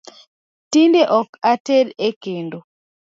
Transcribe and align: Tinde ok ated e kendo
Tinde 0.71 1.01
ok 1.19 1.29
ated 1.53 1.87
e 2.07 2.09
kendo 2.23 2.57